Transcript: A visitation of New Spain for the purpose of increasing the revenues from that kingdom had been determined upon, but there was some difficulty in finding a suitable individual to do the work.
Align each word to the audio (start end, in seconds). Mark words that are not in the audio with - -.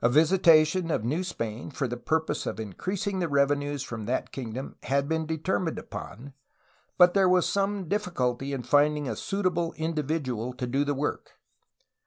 A 0.00 0.08
visitation 0.08 0.90
of 0.90 1.04
New 1.04 1.22
Spain 1.22 1.70
for 1.70 1.86
the 1.86 1.98
purpose 1.98 2.46
of 2.46 2.58
increasing 2.58 3.18
the 3.18 3.28
revenues 3.28 3.82
from 3.82 4.06
that 4.06 4.32
kingdom 4.32 4.76
had 4.84 5.06
been 5.06 5.26
determined 5.26 5.78
upon, 5.78 6.32
but 6.96 7.12
there 7.12 7.28
was 7.28 7.46
some 7.46 7.86
difficulty 7.86 8.54
in 8.54 8.62
finding 8.62 9.06
a 9.06 9.14
suitable 9.14 9.74
individual 9.74 10.54
to 10.54 10.66
do 10.66 10.82
the 10.82 10.94
work. 10.94 11.32